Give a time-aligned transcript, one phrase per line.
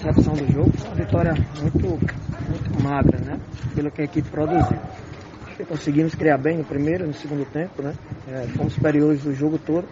[0.00, 3.38] percepção do jogo, foi uma vitória muito, muito magra, né?
[3.74, 4.78] Pelo que a equipe produziu.
[5.68, 7.92] Conseguimos criar bem no primeiro e no segundo tempo, né?
[8.28, 9.86] É, fomos superiores do jogo todo.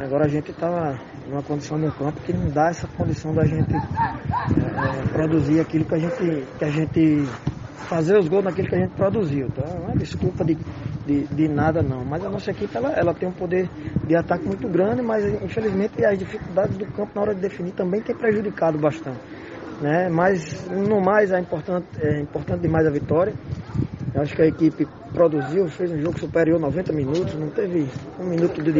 [0.00, 3.74] Agora a gente está numa condição no campo que não dá essa condição da gente
[3.74, 7.28] é, produzir aquilo que a gente, que a gente
[7.86, 9.46] fazer os gols naquilo que a gente produziu.
[9.46, 10.56] Então não é desculpa de,
[11.06, 12.04] de, de, nada não.
[12.04, 13.68] Mas a nossa equipe ela, ela tem um poder
[14.06, 18.00] de ataque muito grande, mas infelizmente as dificuldades do campo na hora de definir também
[18.00, 19.18] tem prejudicado bastante.
[19.80, 20.08] Né?
[20.08, 23.32] Mas no mais é importante, é importante demais a vitória.
[24.14, 27.86] Eu acho que a equipe produziu, fez um jogo superior 90 minutos, não teve
[28.18, 28.72] um minuto de,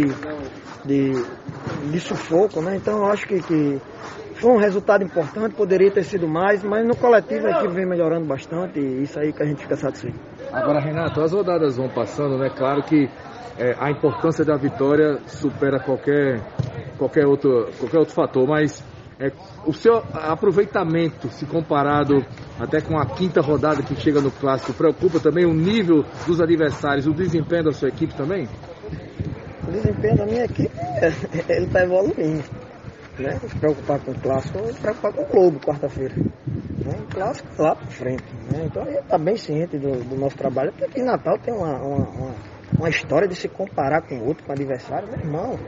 [0.84, 1.12] de,
[1.90, 2.76] de sufoco, né?
[2.76, 3.80] Então eu acho que, que
[4.38, 8.24] foi um resultado importante, poderia ter sido mais, mas no coletivo a equipe vem melhorando
[8.26, 10.18] bastante e isso aí que a gente fica satisfeito.
[10.52, 12.48] Agora, Renato, as rodadas vão passando, né?
[12.48, 13.08] Claro que
[13.58, 16.40] é, a importância da vitória supera qualquer,
[16.96, 18.84] qualquer, outro, qualquer outro fator, mas
[19.18, 19.32] é,
[19.66, 22.24] o seu aproveitamento, se comparado
[22.60, 27.08] até com a quinta rodada que chega no clássico, preocupa também o nível dos adversários,
[27.08, 28.48] o desempenho da sua equipe também?
[29.66, 30.70] O desempenho da minha equipe,
[31.50, 32.57] ele está evoluindo.
[33.18, 33.38] Né?
[33.48, 36.14] Se preocupar com o clássico, se preocupar com o Globo quarta-feira.
[36.16, 36.94] Né?
[37.00, 38.24] O clássico lá para frente.
[38.50, 38.64] Né?
[38.66, 41.76] Então a gente está bem ciente do, do, nosso trabalho, porque aqui Natal tem uma,
[41.78, 42.34] uma, uma,
[42.78, 45.58] uma história de se comparar com outro, com o adversário, meu irmão.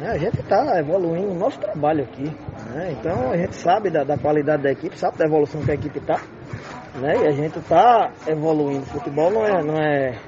[0.00, 0.10] Né?
[0.10, 2.24] A gente está evoluindo o nosso trabalho aqui.
[2.70, 2.96] Né?
[2.98, 5.98] Então a gente sabe da, da, qualidade da equipe, sabe da evolução que a equipe
[5.98, 6.20] está.
[7.00, 7.14] Né?
[7.24, 8.86] E a gente está evoluindo.
[8.86, 10.18] Futebol não é, não é,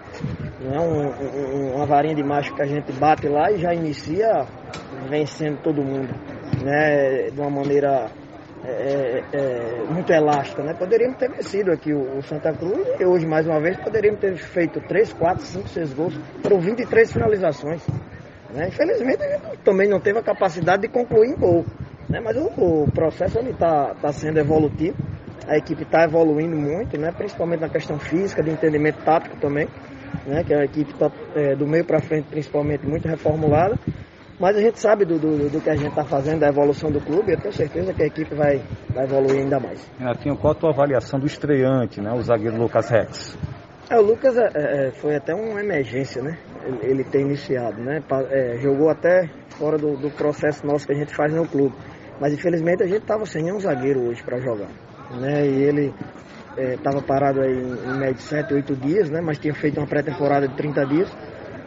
[0.61, 3.73] não é um, um, uma varinha de macho que a gente bate lá e já
[3.73, 4.45] inicia
[5.09, 6.15] vencendo todo mundo.
[6.63, 7.31] Né?
[7.31, 8.11] De uma maneira
[8.65, 10.75] é, é, é muito elástica, né?
[10.75, 14.37] Poderíamos ter vencido aqui o, o, Santa Cruz e hoje, mais uma vez, poderíamos ter
[14.37, 16.21] feito 3, 4, 5, 6 gols.
[16.43, 17.83] Foram 23 finalizações.
[18.53, 18.69] Né?
[18.69, 21.65] Infelizmente a gente também não teve a capacidade de concluir em gol.
[22.09, 22.21] Né?
[22.21, 24.97] Mas o, o processo está tá sendo evolutivo,
[25.47, 27.13] a equipe está evoluindo muito, né?
[27.17, 29.69] principalmente na questão física, de entendimento tático também,
[30.27, 30.43] né?
[30.43, 33.79] que a equipe está é, do meio para frente principalmente muito reformulada.
[34.39, 37.01] Mas a gente sabe do, do, do que a gente está fazendo, da evolução do
[37.01, 38.63] clube, eu tenho certeza que a equipe vai,
[38.95, 39.85] vai evoluir ainda mais.
[39.99, 42.13] Renatinho, qual a tua avaliação do estreante, né?
[42.13, 43.37] o zagueiro Lucas Rex?
[43.91, 46.37] É, o Lucas é, é, foi até uma emergência, né?
[46.63, 48.03] Ele, ele ter iniciado, né?
[48.31, 51.75] É, jogou até fora do, do, processo nosso que a gente faz no clube.
[52.21, 54.69] Mas infelizmente a gente estava sem nenhum zagueiro hoje para jogar.
[55.19, 55.47] Né?
[55.47, 55.95] E ele
[56.75, 59.23] estava é, parado aí em, em média de 7, 8 dias, né?
[59.23, 61.11] Mas tinha feito uma pré-temporada de 30 dias.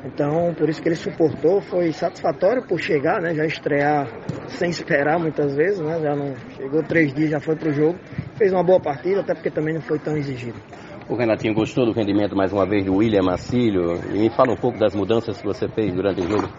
[0.03, 3.35] Então, por isso que ele suportou, foi satisfatório por chegar, né?
[3.35, 4.07] Já estrear
[4.49, 5.99] sem esperar muitas vezes, né?
[6.01, 7.97] Já não chegou três dias, já foi pro jogo.
[8.35, 10.59] Fez uma boa partida, até porque também não foi tão exigido.
[11.07, 14.57] O Renatinho gostou do rendimento mais uma vez do William Macílio e me fala um
[14.57, 16.49] pouco das mudanças que você fez durante o jogo.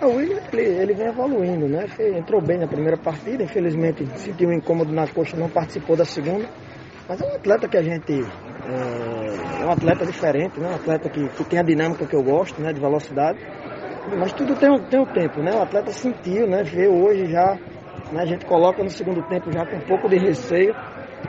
[0.00, 1.86] Ah, o William ele, ele vem evoluindo, né?
[2.16, 6.46] Entrou bem na primeira partida, infelizmente sentiu um incômodo na coxa, não participou da segunda.
[7.08, 8.12] Mas é um atleta que a gente.
[8.12, 10.68] É, é um atleta diferente, né?
[10.68, 12.72] Um atleta que, que tem a dinâmica que eu gosto, né?
[12.72, 13.38] De velocidade.
[14.18, 15.54] Mas tudo tem tem um tempo, né?
[15.54, 16.62] O atleta sentiu, né?
[16.62, 17.58] Vê hoje já.
[18.12, 18.22] Né?
[18.22, 20.74] A gente coloca no segundo tempo já com um pouco de receio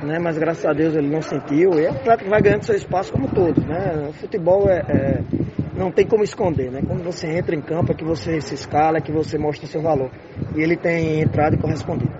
[0.03, 0.19] né?
[0.19, 1.79] Mas graças a Deus ele não sentiu.
[1.79, 4.07] E é um atleta que vai ganhando seu espaço como todos, né?
[4.09, 5.21] O futebol é, é,
[5.75, 6.81] não tem como esconder, né?
[6.85, 9.81] Quando você entra em campo é que você se escala, é que você mostra seu
[9.81, 10.09] valor.
[10.55, 12.11] E ele tem entrado e correspondido.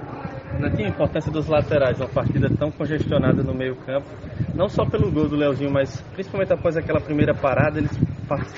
[0.75, 4.07] Tinha a importância dos laterais, uma partida tão congestionada no meio campo,
[4.53, 7.91] não só pelo gol do Leozinho, mas principalmente após aquela primeira parada, eles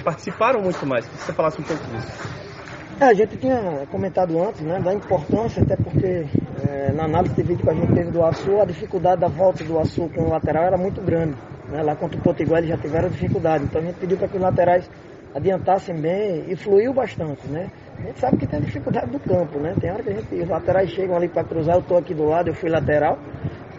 [0.03, 1.07] participaram muito mais.
[1.07, 2.51] Que você falasse um pouco disso.
[2.99, 6.25] É, a gente tinha comentado antes, né, da importância, até porque
[6.67, 9.63] é, na análise de vídeo que a gente teve do Açu, a dificuldade da volta
[9.63, 11.35] do Açu com o lateral era muito grande.
[11.69, 11.81] Né?
[11.81, 13.63] Lá contra o Potiguar eles já tiveram dificuldade.
[13.63, 14.89] Então a gente pediu para que os laterais
[15.33, 17.69] adiantassem bem e fluiu bastante, né?
[17.97, 19.73] A gente sabe que tem dificuldade do campo, né?
[19.79, 22.25] Tem hora que a gente, os laterais chegam ali para cruzar, eu estou aqui do
[22.25, 23.17] lado, eu fui lateral,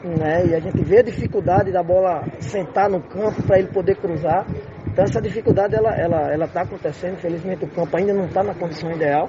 [0.05, 0.47] né?
[0.47, 4.47] E a gente vê a dificuldade da bola sentar no campo para ele poder cruzar.
[4.87, 7.15] Então essa dificuldade ela ela ela está acontecendo.
[7.15, 9.29] Infelizmente o campo ainda não está na condição ideal,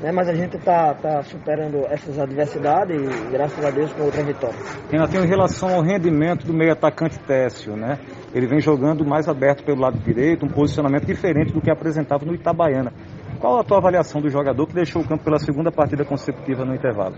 [0.00, 0.12] né?
[0.12, 4.58] Mas a gente está tá superando essas adversidades e graças a Deus com outra vitória.
[4.90, 7.98] Renato, em relação ao rendimento do meio atacante Técio, né?
[8.34, 12.34] Ele vem jogando mais aberto pelo lado direito, um posicionamento diferente do que apresentava no
[12.34, 12.92] Itabaiana.
[13.40, 16.74] Qual a tua avaliação do jogador que deixou o campo pela segunda partida consecutiva no
[16.74, 17.14] intervalo?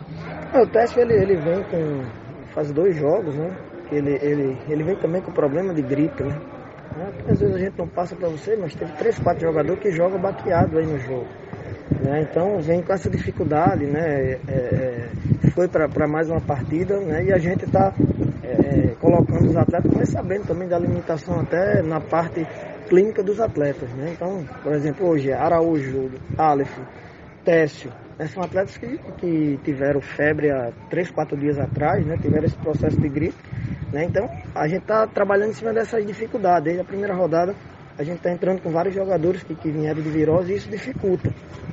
[0.55, 2.05] O Técio ele, ele vem com
[2.55, 3.57] faz dois jogos, né?
[3.91, 6.39] Ele, ele, ele vem também com problema de gripe, né?
[6.97, 7.13] Né?
[7.29, 10.21] Às vezes a gente não passa para você, mas teve três, quatro jogadores que jogam
[10.21, 11.27] baqueado aí no jogo.
[12.03, 12.23] Né?
[12.23, 14.33] Então vem com essa dificuldade, né?
[14.33, 15.09] É, é,
[15.51, 17.25] foi para mais uma partida né?
[17.25, 17.93] e a gente está
[18.43, 22.47] é, é, colocando os atletas, mas sabendo também da limitação até na parte
[22.89, 23.91] clínica dos atletas.
[23.91, 24.13] Né?
[24.13, 26.77] Então, por exemplo, hoje Araújo, Aleph,
[27.45, 28.27] Técio, Né?
[28.27, 32.17] São atletas que, que tiveram febre há 3, 4 dias atrás, né?
[32.21, 33.37] tiveram esse processo de gripe.
[33.93, 34.05] Né?
[34.05, 36.65] Então, a gente está trabalhando em cima dessas dificuldades.
[36.65, 37.55] Desde a primeira rodada,
[38.01, 41.29] a gente está entrando com vários jogadores que, que vieram de virose e isso dificulta.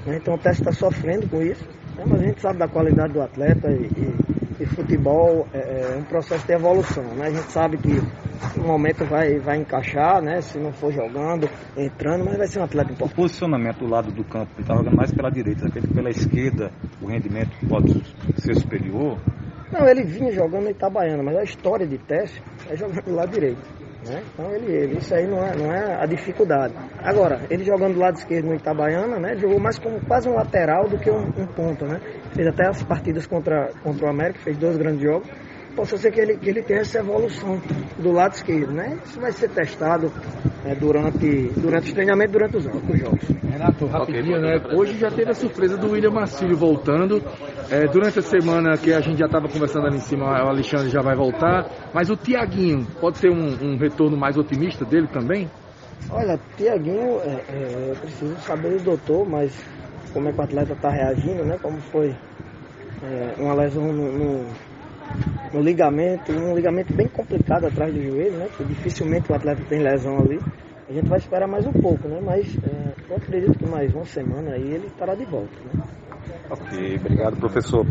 [0.05, 0.17] Né?
[0.17, 1.63] Então, o teste está sofrendo com isso.
[1.95, 2.03] Né?
[2.05, 6.03] Mas a gente sabe da qualidade do atleta e, e, e futebol é, é, um
[6.03, 7.05] processo de evolução.
[7.15, 7.27] Né?
[7.27, 8.01] A gente sabe que
[8.57, 10.41] no momento vai, vai encaixar, né?
[10.41, 13.13] Se não for jogando, entrando, mas vai ser um atleta importante.
[13.13, 16.71] O posicionamento do lado do campo, ele está jogando mais pela direita, que pela esquerda
[17.01, 18.03] o rendimento pode
[18.35, 19.17] ser superior.
[19.71, 23.31] Não, ele vinha jogando no Itabaiana, mas a história de teste é jogando do lado
[23.31, 23.86] direito.
[24.05, 24.23] Né?
[24.33, 26.73] Então ele, ele, isso aí não é, não é a dificuldade.
[26.99, 29.35] Agora, ele jogando do lado esquerdo no Itabaiana, né?
[29.37, 31.99] Jogou mais como quase um lateral do que um, um né?
[32.33, 35.27] Fez até as partidas contra, contra o América, fez dois grandes jogos
[35.77, 37.61] possa ser que ele, que ele tenha essa evolução
[37.99, 38.97] do lado esquerdo, né?
[39.05, 40.11] Isso vai ser testado
[40.65, 43.21] é, durante, durante os treinamentos, durante os, os jogos.
[43.47, 44.59] Renato, rapidinho, né?
[44.73, 47.21] Hoje já teve a surpresa do William Marcílio voltando.
[47.69, 50.89] É, durante a semana que a gente já estava conversando ali em cima, o Alexandre
[50.89, 51.69] já vai voltar.
[51.93, 55.47] Mas o Tiaguinho, pode ser um, um, retorno mais otimista dele também?
[56.09, 59.53] Olha, Tiaguinho, é, é, eu preciso saber do doutor, mas
[60.11, 61.59] como é que o atleta está reagindo, né?
[61.61, 62.15] Como foi
[63.03, 64.47] é, uma lesão no, no
[65.53, 68.49] no ligamento, um ligamento bem complicado atrás do joelho, né?
[68.55, 70.39] Que dificilmente o atleta tem lesão ali.
[70.89, 72.19] A gente vai esperar mais um pouco, né?
[72.23, 75.83] Mas é, eu acredito que mais uma semana aí ele estará de volta, né?
[76.49, 77.85] Ok, obrigado professor.